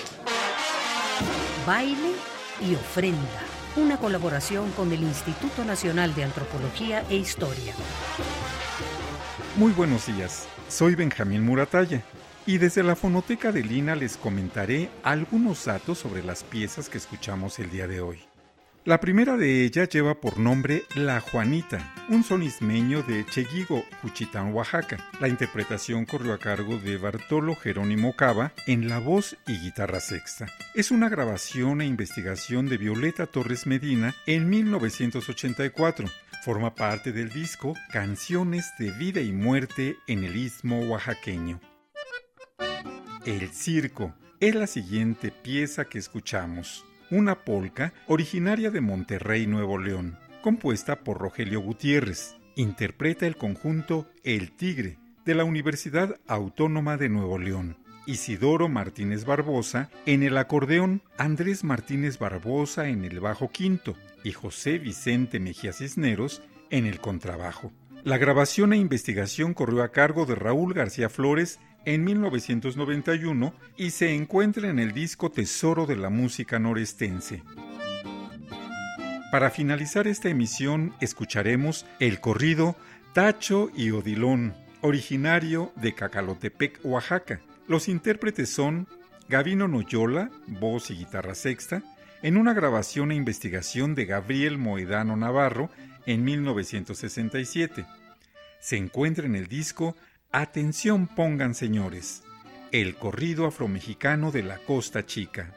[1.66, 2.12] Baile
[2.60, 3.40] y ofrenda.
[3.78, 7.74] Una colaboración con el Instituto Nacional de Antropología e Historia.
[9.56, 10.50] Muy buenos días.
[10.68, 12.04] Soy Benjamín Murataya
[12.46, 17.58] y desde la fonoteca de Lina les comentaré algunos datos sobre las piezas que escuchamos
[17.60, 18.29] el día de hoy.
[18.90, 24.98] La primera de ellas lleva por nombre La Juanita, un sonismeño de Cheguigo, Cuchitán, Oaxaca.
[25.20, 30.48] La interpretación corrió a cargo de Bartolo Jerónimo Cava en la voz y guitarra sexta.
[30.74, 36.08] Es una grabación e investigación de Violeta Torres Medina en 1984.
[36.44, 41.62] Forma parte del disco Canciones de Vida y Muerte en el Istmo Oaxaqueño.
[43.24, 50.18] El Circo es la siguiente pieza que escuchamos una polca originaria de Monterrey, Nuevo León,
[50.42, 52.36] compuesta por Rogelio Gutiérrez.
[52.56, 57.78] Interpreta el conjunto El Tigre de la Universidad Autónoma de Nuevo León.
[58.06, 64.80] Isidoro Martínez Barbosa en el acordeón, Andrés Martínez Barbosa en el bajo quinto y José
[64.80, 67.72] Vicente Mejía Cisneros en el contrabajo.
[68.04, 74.14] La grabación e investigación corrió a cargo de Raúl García Flores en 1991 y se
[74.14, 77.42] encuentra en el disco Tesoro de la Música Norestense.
[79.32, 82.76] Para finalizar esta emisión escucharemos el corrido
[83.14, 87.40] Tacho y Odilón, originario de Cacalotepec, Oaxaca.
[87.68, 88.88] Los intérpretes son
[89.28, 91.82] Gavino Noyola, voz y guitarra sexta,
[92.22, 95.72] en una grabación e investigación de Gabriel Moedano Navarro
[96.06, 97.84] en 1967.
[98.60, 99.96] Se encuentra en el disco
[100.32, 102.22] Atención pongan señores,
[102.72, 105.56] el corrido afromexicano de la Costa Chica.